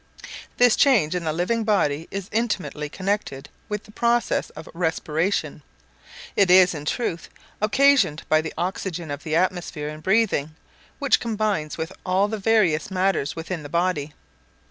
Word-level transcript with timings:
This 0.57 0.75
change 0.75 1.13
in 1.13 1.25
the 1.25 1.31
living 1.31 1.63
body 1.63 2.07
is 2.09 2.27
intimately 2.31 2.89
connected 2.89 3.49
with 3.69 3.83
the 3.83 3.91
process 3.91 4.49
of 4.55 4.67
respiration; 4.73 5.61
it 6.35 6.49
is, 6.49 6.73
in 6.73 6.85
truth, 6.85 7.29
occasioned 7.61 8.23
by 8.27 8.41
the 8.41 8.51
oxygen 8.57 9.11
of 9.11 9.21
the 9.21 9.35
atmosphere 9.35 9.89
in 9.89 9.99
breathing, 9.99 10.55
which 10.97 11.19
combines 11.19 11.77
with 11.77 11.93
all 12.03 12.27
the 12.27 12.39
various 12.39 12.89
matters 12.89 13.35
within 13.35 13.61
the 13.61 13.69
body. 13.69 14.15